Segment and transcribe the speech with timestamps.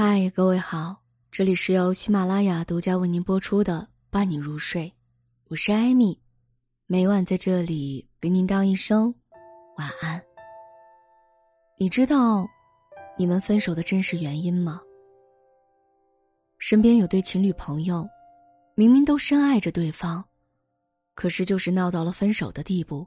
[0.00, 0.94] 嗨，各位好，
[1.28, 4.84] 这里是由喜马拉雅独家为您播出的《伴你入睡》，
[5.48, 6.16] 我是艾米，
[6.86, 9.12] 每晚在这里给您道一声
[9.76, 10.22] 晚安。
[11.76, 12.46] 你知道
[13.18, 14.80] 你们分手的真实原因吗？
[16.60, 18.08] 身边有对情侣朋友，
[18.76, 20.24] 明明都深爱着对方，
[21.16, 23.04] 可是就是闹到了分手的地步。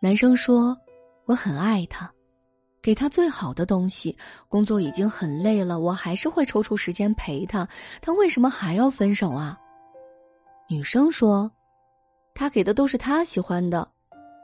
[0.00, 0.78] 男生说
[1.26, 2.08] ：“我很爱他。”
[2.84, 4.14] 给他最好的东西，
[4.46, 7.66] 工作已经很累了，我还是会抽出时间陪他。
[8.02, 9.58] 他为什么还要分手啊？
[10.68, 11.50] 女生说
[12.36, 13.90] ：“他给的都是他喜欢的，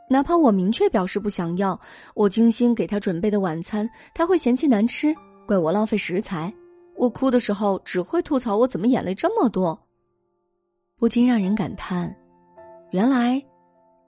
[0.08, 1.78] 哪怕我明确表示不想要，
[2.14, 5.14] 我精心给他准备的晚餐，他会嫌弃难吃，
[5.46, 6.50] 怪我浪费食材。
[6.96, 9.78] 我哭的时候只会吐槽我怎么眼泪这么多。”
[10.96, 12.16] 不禁让人感叹：
[12.90, 13.42] 原来，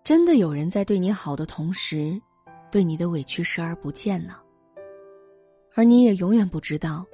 [0.03, 2.19] 真的有人在对你好的同时。
[2.73, 4.35] 对你的委屈视而不见呢，
[5.75, 7.05] 而你也永远不知道，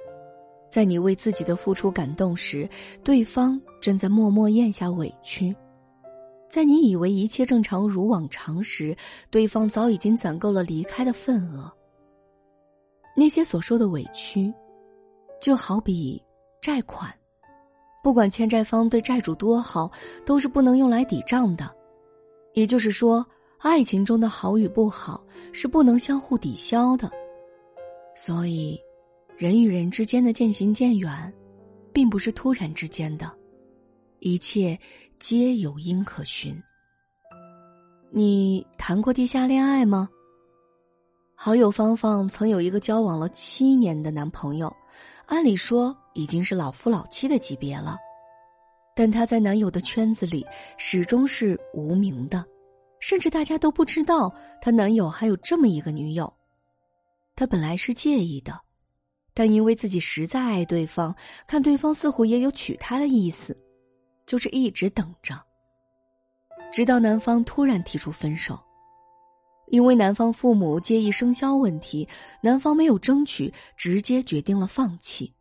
[0.69, 2.67] 在你为自己的付出感动时，
[3.03, 5.53] 对方正在默默咽下委屈；
[6.49, 8.95] 在你以为一切正常如往常时，
[9.29, 11.69] 对方早已经攒够了离开的份额。
[13.13, 14.53] 那些所说的委屈，
[15.41, 16.23] 就好比
[16.61, 17.13] 债款，
[18.01, 19.91] 不管欠债方对债主多好，
[20.25, 21.69] 都是不能用来抵账的。
[22.53, 23.25] 也就是说。
[23.61, 25.21] 爱情中的好与不好
[25.51, 27.11] 是不能相互抵消的，
[28.15, 28.79] 所以，
[29.35, 31.33] 人与人之间的渐行渐远，
[31.91, 33.29] 并不是突然之间的，
[34.19, 34.79] 一切
[35.19, 36.57] 皆有因可循。
[38.11, 40.09] 你谈过地下恋爱吗？
[41.35, 44.73] 好友芳芳曾有一个交往了七年的男朋友，
[45.25, 47.97] 按理说已经是老夫老妻的级别了，
[48.95, 50.45] 但她在男友的圈子里
[50.77, 52.45] 始终是无名的。
[52.99, 56.31] 甚至大家都不知道她男友还有这么一个女友，
[57.35, 58.59] 她本来是介意的，
[59.33, 61.15] 但因为自己实在爱对方，
[61.47, 63.57] 看对方似乎也有娶她的意思，
[64.25, 65.39] 就是一直等着。
[66.71, 68.59] 直到男方突然提出分手，
[69.67, 72.07] 因为男方父母介意生肖问题，
[72.43, 75.33] 男方没有争取，直接决定了放弃。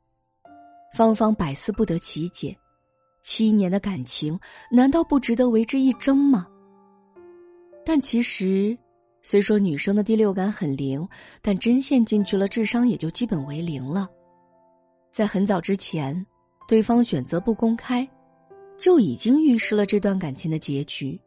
[0.94, 2.56] 芳芳百思不得其解，
[3.22, 4.40] 七年的感情
[4.70, 6.46] 难道不值得为之一争吗？
[7.88, 8.76] 但其实，
[9.22, 11.08] 虽说女生的第六感很灵，
[11.40, 14.06] 但针线进去了，智商也就基本为零了。
[15.10, 16.14] 在很早之前，
[16.68, 18.06] 对方选择不公开，
[18.76, 21.18] 就已经预示了这段感情的结局。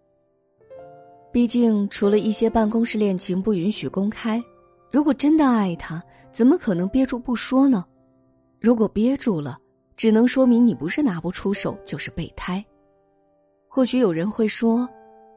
[1.32, 4.40] 毕竟，除了一些办公室恋情不允许公开，
[4.92, 6.00] 如果真的爱他，
[6.32, 7.84] 怎么可能憋住不说呢？
[8.60, 9.58] 如果憋住了，
[9.98, 12.64] 只能说明你不是拿不出手，就是备胎。
[13.68, 14.88] 或许有人会说，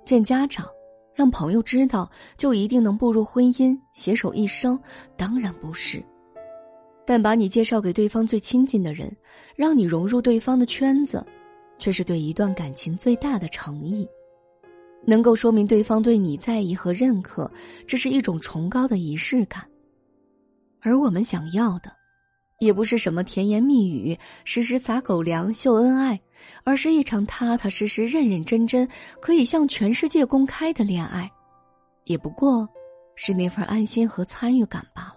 [0.05, 0.69] 见家长。
[1.15, 4.79] 让朋友知道就一定能步入婚姻携手一生？
[5.17, 6.05] 当然不是。
[7.07, 9.15] 但把你介绍给对方最亲近的人，
[9.55, 11.25] 让你融入对方的圈子，
[11.79, 14.09] 却是对一段感情最大的诚意。
[15.07, 17.51] 能够说明对方对你在意和认可，
[17.87, 19.63] 这是一种崇高的仪式感。
[20.81, 21.93] 而我们想要的。
[22.65, 26.19] 也不是什么甜言蜜语、时时撒狗粮、秀恩爱，
[26.65, 28.89] 而是一场踏踏实实、认认真真、
[29.21, 31.31] 可以向全世界公开的恋爱，
[32.05, 32.67] 也不过
[33.15, 35.17] 是那份安心和参与感罢了。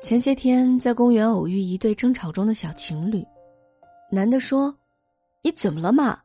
[0.00, 3.22] 前些天在公园偶遇一对争吵中的小情侣，
[4.10, 4.74] 男的说
[5.42, 6.18] ：“你怎么了嘛？”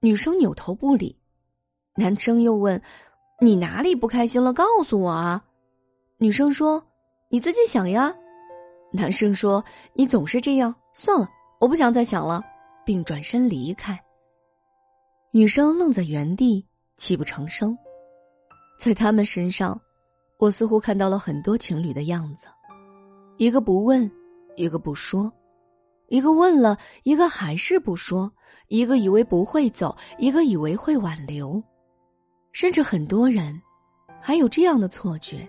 [0.00, 1.16] 女生扭头不理，
[1.96, 2.80] 男生又问
[3.42, 4.52] ：“你哪里不开心了？
[4.52, 5.44] 告诉我啊！”
[6.18, 6.82] 女生说
[7.30, 8.14] ：“你自己想呀。”
[8.96, 9.62] 男生说
[9.92, 11.28] ：“你总是这样，算了，
[11.58, 12.40] 我不想再想了。”
[12.86, 13.98] 并转身离开。
[15.32, 16.64] 女生愣在原地，
[16.96, 17.76] 泣不成声。
[18.78, 19.80] 在他们身上，
[20.38, 22.46] 我似乎看到了很多情侣的样子：
[23.36, 24.08] 一个不问，
[24.54, 25.28] 一个不说；
[26.08, 28.30] 一个问了，一个还是不说；
[28.68, 31.60] 一个以为不会走，一个以为会挽留。
[32.52, 33.60] 甚至很多人
[34.20, 35.48] 还有这样的错觉。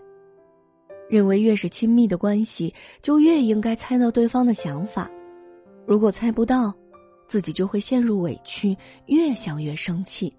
[1.09, 5.09] 认为越是亲密的关系，就越应该猜到对方的想法。
[5.85, 6.73] 如果猜不到，
[7.27, 8.75] 自己就会陷入委屈，
[9.05, 10.35] 越想越生气。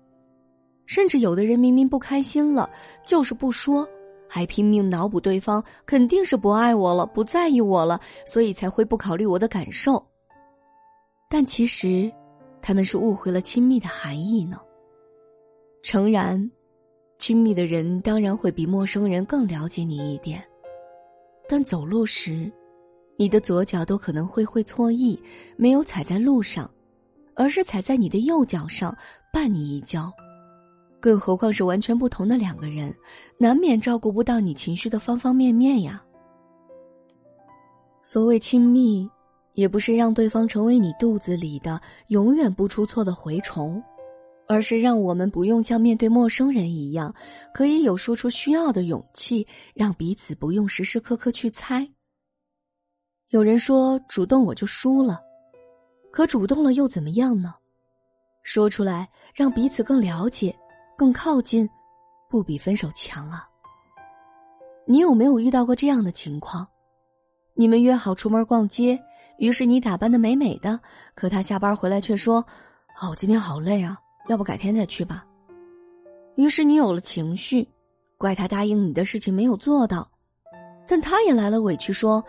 [0.86, 2.70] 甚至有的人明明不开心了，
[3.04, 3.88] 就是不说，
[4.28, 10.04] 还拼命脑补对方肯定是不爱我了，不在意我了，所以才会不考虑我的感受。
[11.28, 12.10] 但其实，
[12.62, 14.60] 他们是误会了亲密的含义呢。
[15.82, 16.50] 诚然，
[17.18, 20.40] 亲密的人当然会比陌生人更了解你一点。
[21.48, 22.50] 但走路时，
[23.16, 25.20] 你的左脚都可能会会错意，
[25.56, 26.70] 没有踩在路上，
[27.34, 28.96] 而是踩在你的右脚上，
[29.32, 30.12] 绊你一跤。
[30.98, 32.92] 更何况是完全不同的两个人，
[33.38, 36.02] 难免照顾不到你情绪的方方面面呀。
[38.02, 39.08] 所谓亲密，
[39.54, 43.82] 也不是让对方成为你肚子里的永远不出错的蛔虫，
[44.48, 47.14] 而是让我们不用像面对陌生人一样，
[47.52, 51.88] 可以有说出需要的勇气，让彼此不用时时刻刻去猜。
[53.30, 55.20] 有人说主动我就输了，
[56.12, 57.54] 可主动了又怎么样呢？
[58.44, 60.56] 说出来让彼此更了解、
[60.96, 61.68] 更靠近，
[62.30, 63.44] 不比分手强啊。
[64.86, 66.66] 你有没有遇到过这样的情况？
[67.54, 68.96] 你们约好出门逛街，
[69.38, 70.78] 于是你打扮的美美的，
[71.16, 72.46] 可他下班回来却说
[73.02, 75.26] ：“哦，今天好累啊，要不改天再去吧。”
[76.36, 77.66] 于是你有了情绪，
[78.18, 80.10] 怪他答应你的事情没有做到，
[80.86, 82.24] 但他也来了委屈说：“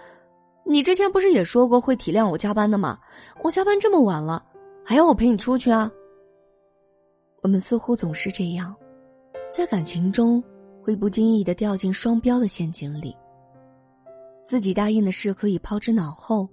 [0.65, 2.99] 你之前不是也说过会体谅我加班的吗？
[3.43, 4.45] 我下班这么晚了，
[4.85, 5.91] 还要我陪你出去啊？”
[7.43, 8.75] 我们似乎总是这样，
[9.51, 10.43] 在感情中。
[10.79, 13.13] 会不经意的掉进双标的陷阱里。
[14.45, 16.47] 自己答应的事可以抛之脑后，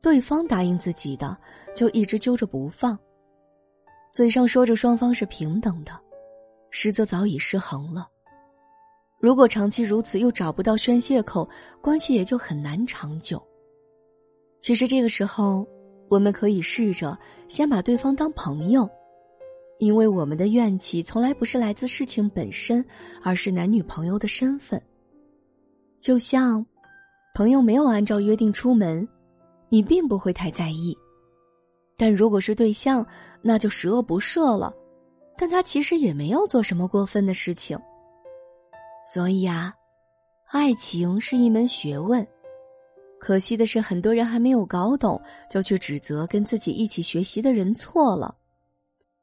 [0.00, 1.36] 对方答应自己的
[1.74, 2.98] 就一直揪着不放。
[4.12, 5.92] 嘴上说着双方是平等的，
[6.70, 8.08] 实则早已失衡了。
[9.20, 11.48] 如果长期如此，又找不到宣泄口，
[11.80, 13.42] 关系也就很难长久。
[14.60, 15.66] 其实这个时候，
[16.08, 17.18] 我们可以试着
[17.48, 18.88] 先把对方当朋友。
[19.78, 22.84] 因为我们的怨气从来不是来自事情本身，
[23.22, 24.82] 而是男女朋友的身份。
[26.00, 26.66] 就像，
[27.32, 29.08] 朋友没有按照约定出门，
[29.68, 30.92] 你并不会太在意；
[31.98, 33.04] 但如果是对象，
[33.42, 34.72] 那就十恶不赦了。
[35.36, 37.78] 但他其实也没有做什么过分的事情。
[39.12, 39.74] 所以啊，
[40.50, 42.26] 爱情是一门学问。
[43.20, 48.34] 可惜的是，很多人还没有搞懂，就去指责跟自己一起学习的人错了。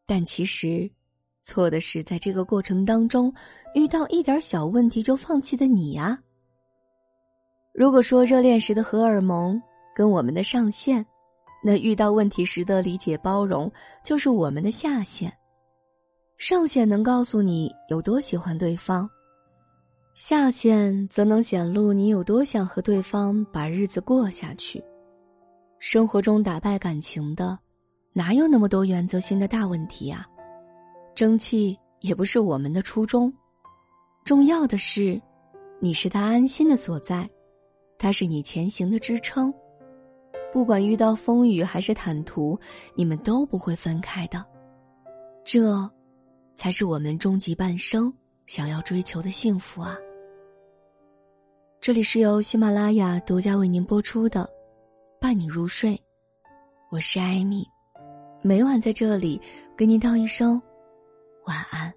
[0.05, 0.89] 但其实，
[1.43, 3.33] 错的是在这个过程当中
[3.73, 6.19] 遇到一点小问题就放弃的你呀。
[7.73, 9.61] 如果说热恋时的荷尔蒙
[9.95, 11.05] 跟我们的上限，
[11.67, 13.71] 那遇到问题时的理解包容
[14.03, 15.35] 就是我们的下限。
[16.37, 19.09] 上限能告诉你有多喜欢对方，
[20.13, 24.79] 下限则能显露你有多想和对方把日子过下去。
[25.79, 27.57] 生活中打败感情的。
[28.13, 30.23] 哪有那么多原则性的大问题啊？
[31.15, 33.33] 争气也不是我们的初衷。
[34.23, 35.19] 重要的是，
[35.79, 37.27] 你是他安心的所在，
[37.97, 39.51] 他是你前行的支撑。
[40.55, 42.57] 不管遇到风雨还是坦途，
[42.93, 44.41] 你们都不会分开的。
[45.43, 45.91] 这，
[46.55, 48.11] 才是我们终极半生
[48.45, 49.97] 想要追求的幸福啊！
[51.81, 54.43] 这里是由喜马拉雅独家为您播出的
[55.19, 55.91] 《伴你入睡》，
[56.89, 57.67] 我是艾米。
[58.41, 59.41] 每晚在这里
[59.75, 60.53] 跟您道一声
[61.47, 61.93] 晚安。